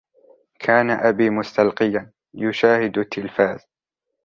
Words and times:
كان 0.59 0.89
أبي 0.89 1.29
مستلقيا، 1.29 2.11
يشاهد 2.33 2.97
التلفاز. 2.97 3.59